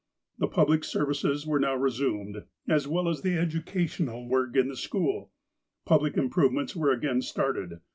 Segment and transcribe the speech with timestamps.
[0.39, 5.31] The public services were now resumed, as well as the educational work in the school.
[5.85, 7.81] Public improvements were again started.